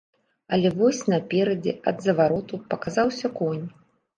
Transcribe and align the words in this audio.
Але 0.55 0.69
вось 0.79 1.01
наперадзе, 1.13 1.75
ад 1.91 2.01
завароту, 2.07 2.61
паказаўся 2.73 3.33
конь. 3.41 3.65